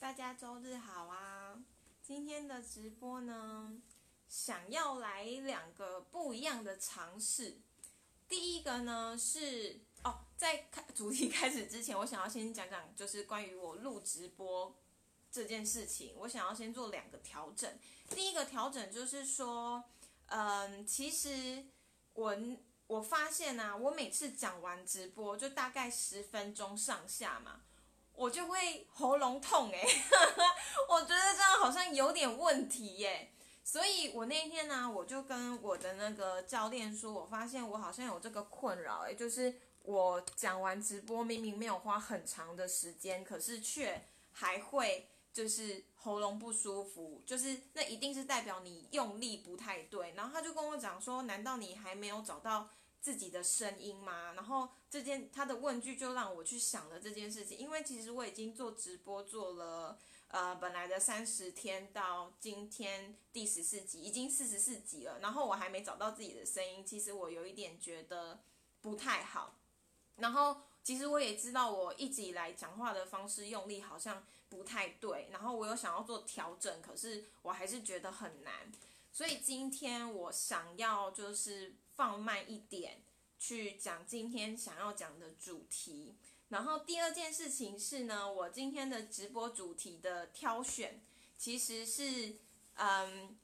[0.00, 1.60] 大家周日好啊！
[2.00, 3.82] 今天的直播呢，
[4.28, 7.58] 想要来两个不一样的尝试。
[8.28, 14.72] 第一个呢是哦，在开主题开始之前，我想要先讲讲，就是关于我录直播
[15.32, 17.68] 这件事情，我想要先做两个调整。
[18.10, 19.82] 第一个调整就是说，
[20.26, 21.66] 嗯，其实
[22.12, 22.36] 我
[22.86, 27.62] 我发现啊，我每次讲完直播就大概十分钟上下嘛。
[28.18, 29.80] 我就会喉咙痛哎，
[30.90, 33.32] 我觉得这样好像有点问题耶，
[33.62, 50.12] 所以我那一天呢，我就跟我的那个教练说，我发现我好像有这个困扰哎，就是我讲完直播明明没有花很长的时间，可是却还会就是喉咙不舒服，就是那一定是代表你用力不太对。
[50.16, 52.68] 然后他就跟我讲说，难道你还没有找到？
[53.00, 54.32] 自己的声音吗？
[54.34, 59.98] 然后这件他的问句就让我去想了这件事情，因为其实我已经做直播做了，
[60.28, 68.40] 呃，本来的三十天到今天第十四集，已经四十四集了，然后我还没找到自己的声音，其实我有一点觉得
[68.80, 69.56] 不太好。
[70.16, 78.72] 然后其实我也知道我一直以来讲话的方式用力好像不太对，然后我有想要做调整，可是我还是觉得很难。
[79.12, 83.02] 所以今天我想要就是放慢一点
[83.40, 86.14] 去讲今天想要讲的主题。
[86.50, 91.02] 然后第二件事情是呢，我今天的直播主题的挑选
[91.36, 92.36] 其实是
[92.74, 93.36] 嗯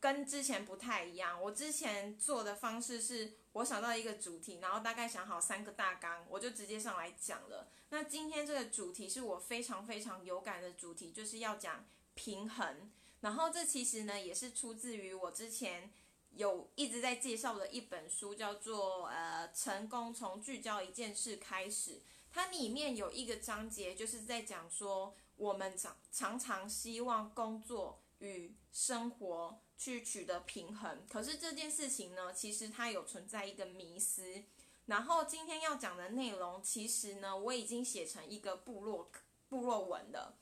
[0.00, 1.40] 跟之前不太一样。
[1.40, 7.68] 我之前做的方式是我想到一个主题，然后大概想好三个大纲，我就直接上来讲了。
[7.90, 12.90] 那今天这个主题是我非常非常有感的主题，就是要讲平衡。
[13.20, 15.92] 然后这其实呢，也是出自于我之前
[16.36, 21.92] 有一直在介绍的一本书，叫做《呃成功从聚焦一件事开始》。
[22.32, 34.44] 它里面有一个章节，就是在讲说，我们常常常希望工作与生活去取得平衡，可是这件事情呢，其实它有存在一个迷思。
[34.86, 39.10] 然后今天要讲的内容，其实呢，我已经写成一个部落
[39.48, 40.36] 部落文了。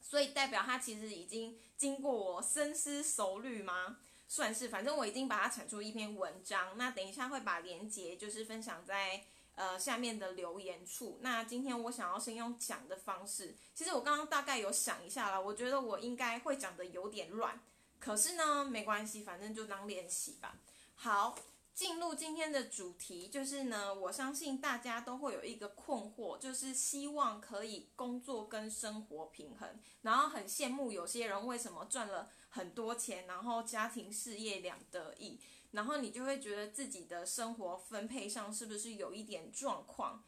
[0.00, 3.98] 所以代表它其实已经经过我深思熟虑吗？
[4.34, 6.78] 算是，反正我已经把它产出一篇文章。
[6.78, 9.22] 那等一下会把连接就是分享在
[9.56, 11.18] 呃下面的留言处。
[11.20, 17.60] 那今天我想要先用讲的方式，其实我刚刚大概有想一下了，我觉得我应该会讲的有点乱，
[18.00, 20.56] 可是呢没关系，反正就当练习吧。
[20.94, 21.36] 好。
[21.74, 35.40] 进入今天的主题，就是呢，我相信大家都会有一个困惑，就是希望可以工作跟生活平衡，然后很羡慕有些人为什么赚了很多钱，然后家庭事业两得意，
[35.70, 40.22] 然后你就会觉得自己的生活分配上是不是有一点状况？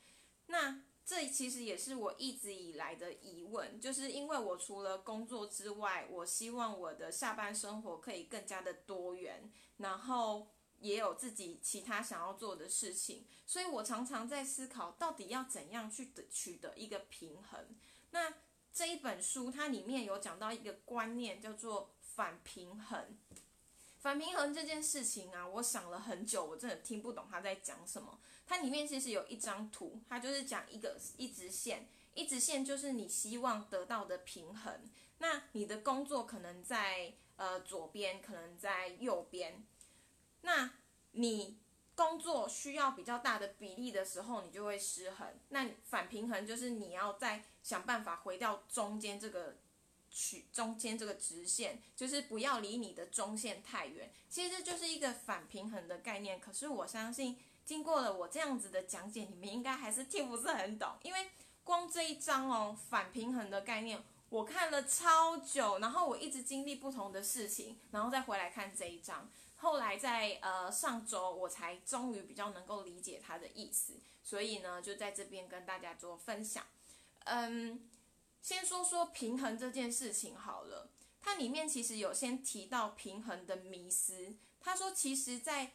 [0.47, 10.49] 那这其实也是我一直以来的疑问，就是因为我除了工作之外，我希望我的下班生活可以更加的多元，然后。
[10.81, 17.67] 也有自己其他想要做的事情，所以我常常在思考，到底要怎样去得取得一个平衡。
[18.11, 18.35] 那
[18.73, 23.17] 这一本书它里面有讲到一个观念，叫做反平衡。
[23.99, 28.21] 反平衡这件事情啊，我想了很久，我真的听不懂他在讲什么。
[28.47, 34.91] 它里面其实有一张图，它就是讲一个一直线，一直线就是你希望得到的平衡。
[35.19, 39.65] 那你的工作可能在呃左边，可能在右边。
[40.45, 40.71] 那
[41.13, 41.59] 你
[41.95, 45.27] 工作需要比较大的比例的时候，你就会失衡。
[45.49, 49.57] 那反平衡就是你要再想办法回到中间这个
[50.11, 54.13] 曲中间这个直线，就是不要离你的中线太远。
[54.29, 56.39] 其实这就是一个反平衡的概念。
[56.39, 60.91] 可是我相信，经过了我这样子的讲解，你们应该还是听不是很懂。
[61.03, 61.31] 因为
[61.63, 69.31] 光这一章哦，反平衡的概念，我看了超久，然后我一直经历不同的事情，然后再回来看这一章。
[69.65, 76.67] 后来在呃上周，我才终于比较能够理解他的意思，所以呢，就在这边跟大家做分享。
[77.25, 77.89] 嗯，
[78.43, 80.91] 先说说平衡这件事情好了。
[81.23, 84.37] 它里面其实有先提到平衡的迷思。
[84.61, 85.73] 他说，其实，在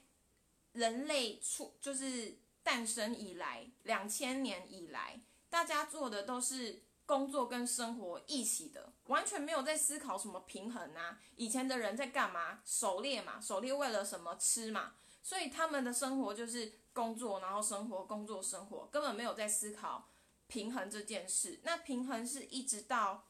[0.73, 5.19] 人类出就是诞生以来，两千年以来，
[5.49, 6.83] 大家做的都是。
[7.09, 11.17] 工作跟生活一起的，完全没有在思考什么平衡啊！
[11.37, 12.59] 以前的人在干嘛？
[12.63, 14.93] 狩猎嘛，狩猎为了什么吃嘛？
[15.23, 20.07] 所以他们的生活就是工作，然后生活，工作，生活，根本没有在思考
[20.45, 21.59] 平衡这件事。
[21.63, 23.25] 那平衡是一直到，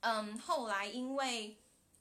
[0.00, 1.58] 嗯，后来因为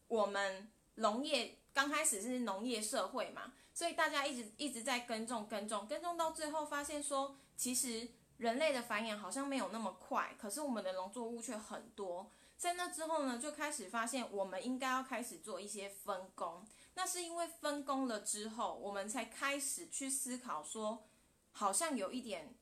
[0.07, 8.09] 我们农业刚开始是农业社会嘛，所以大家一直一直在耕种，耕种，耕种到最后发现说，其实。
[8.37, 12.29] 人类的繁衍好像没有那么快，可是我们的农作物却很多。
[12.57, 16.65] 在那之后呢，就开始发现我们应该要开始做一些分工。
[16.93, 21.05] 那是因为分工了之后，我们才开始去思考说，
[21.51, 22.55] 好像有一点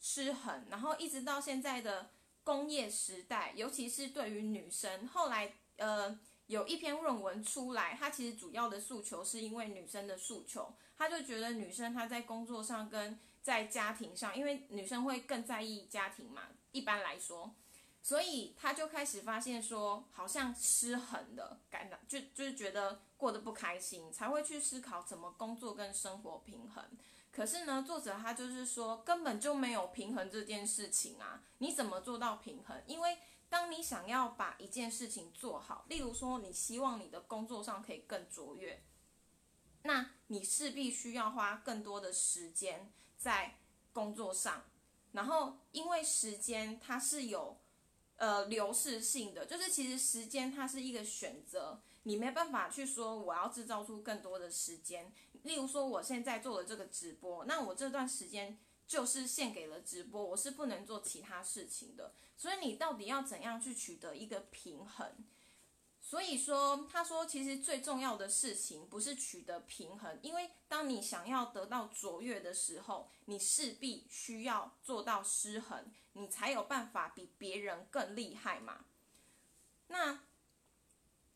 [0.00, 0.64] 失衡。
[0.70, 2.10] 然后一直到现在的
[2.44, 6.16] 工业时代，尤其是对于女生，后来呃
[6.46, 17.54] 有一篇论文出来，它其实主要的诉求是因为女生的诉求，他就觉得女生她在工作上跟在家庭上，因为女生会更在意家庭嘛，一般来说。
[18.04, 26.84] 所以她就开始发现说，好像失衡的感到，就就是觉得过得不开心，才会去思考怎么工作跟生活平衡。
[27.30, 31.42] 可是呢，作者他就是说，根本就没有平衡这件事情啊！
[31.58, 32.82] 你怎么做到平衡？
[32.86, 33.16] 因为
[33.48, 38.82] 当你想要把一件事情做好，例如说你希望你的工作上可以更卓越，
[39.84, 42.92] 那你势必需要花更多的时间
[43.22, 43.56] 在
[43.92, 44.64] 工作上，
[45.12, 47.56] 然后因为时间它是有。
[48.16, 55.12] 呃，流逝性的就是其实时间它是一个选择，你没办法去说我要制造出更多的时间。
[55.42, 62.14] 例如说，我现在做了这个直播，那我这段时间就是献给了直播，我是不能做其他事情的。
[62.36, 65.08] 所以你到底要怎样去取得一个平衡？
[66.12, 78.84] 所以说，他说其实最重要的事情不是取得平衡，因为当你想要得到卓越的时候，你势必需要做到失衡，你才有办法比别人更厉害嘛。
[79.86, 80.20] 那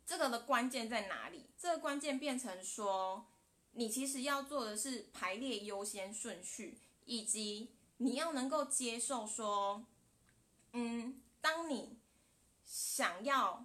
[0.04, 1.46] 这个的关键在哪里？
[1.58, 3.24] 这个关键变成说，
[3.70, 9.86] 你其实要做的是排列优先顺序，以及你要能够接受说，
[10.72, 11.96] 嗯，当你
[12.66, 13.64] 想要。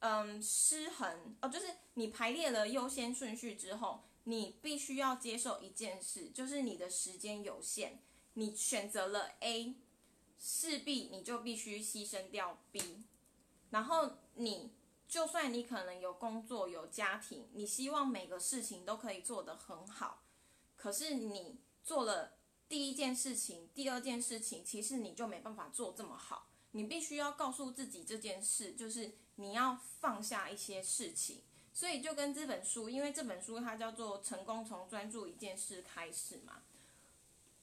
[0.00, 8.00] 嗯，失衡哦，就是你排列了优先顺序之后，你必须要接受一件事，就是你的时间有限，
[8.34, 9.74] 你选择了 A，
[10.38, 13.02] 势必你就必须牺牲掉 B，
[13.70, 14.72] 然后你
[15.08, 20.22] 就算你可能有工作有家庭，你希望每个事情都可以做得很好，
[20.76, 29.14] 可是你做了第一件事情，第二件事情，其实你就没办法做这么好，你必须要告诉自己这件事，就是。
[29.40, 31.42] 你要放下一些事情，
[31.72, 36.64] 所以就跟这本书，因为这本书它叫做《成功从专注一件事开始》嘛，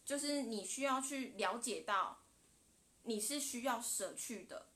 [0.06, 2.20] 就是你需要去了解到，
[3.04, 4.68] 你是需要舍去的，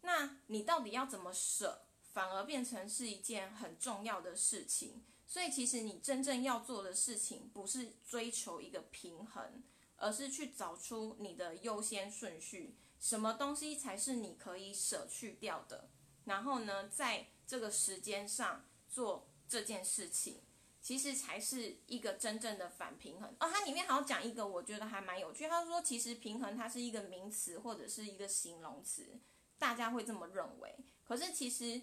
[0.00, 1.82] 那你到底要怎么舍，
[2.12, 5.04] 反而变成是一件很重要的事情。
[5.28, 9.62] 所以其实你真正要做的事情，不是追求一个平衡，
[9.96, 15.90] 而是去找出你的优先顺序，什么东西才是你可以舍去掉的。
[16.24, 20.40] 然后呢，在这个时间上做这件事情，
[20.80, 23.28] 其实才是一个真正的反平衡。
[23.40, 25.48] 哦，它里面好像讲一个，我觉得还蛮有趣。
[25.48, 29.18] 他说，其实平衡它是一个名词或者是一个形容词，
[29.58, 30.72] 大家会这么认为。
[31.02, 31.82] 可是其实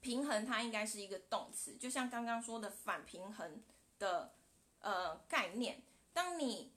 [0.00, 3.62] 平衡它应该是一个动词，就像刚刚说的反平衡
[4.00, 4.34] 的
[4.80, 5.84] 呃概念。
[6.12, 6.72] 当你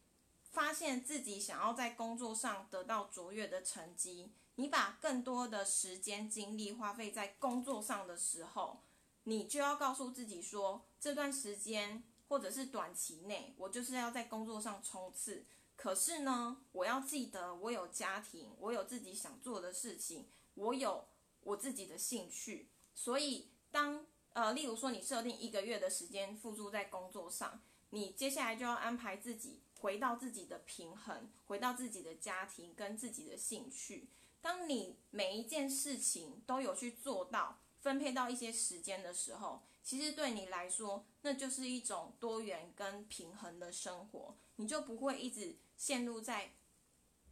[0.53, 4.31] 发现自己想要在工作上得到卓越的成绩。
[4.55, 8.83] 你把更多的时间精力花费在工作上的时候，
[9.23, 15.43] 你就要告诉自己说，这段时间或者是短期内，我就是要在工作上冲刺。
[15.75, 21.03] 可是呢，我要记得我有家庭，我有自己想做的事情，我有
[21.41, 22.69] 我自己的兴趣。
[22.93, 34.07] 所以，当呃，例如说你设定一个月的时间付诸在工作上，你接下来就要安排自己回到自己的平衡，回到自己的家庭跟自己的兴趣。
[34.41, 46.53] 当你每一件事情都有去做到，分配到一些时间的时候，其实对你来说，那就是一种多元跟平衡的生活，你就不会一直陷入在，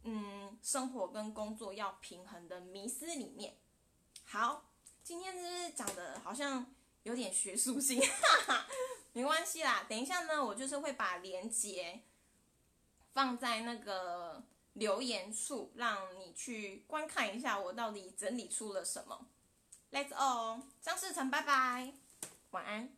[0.02, 3.56] 嗯，生活跟工作要平衡的迷思里面。
[4.24, 4.70] 好，
[5.02, 8.66] 今天就是讲的好像有点学术性，哈哈，
[9.14, 12.02] 没关系啦，等一下呢，我就是会把连接
[13.12, 14.44] 放在那个。
[14.74, 19.26] 留言处，让你去观看一下我到底整理出了什么。
[19.90, 21.92] Let's all，张世成，拜拜，
[22.52, 22.96] 晚安。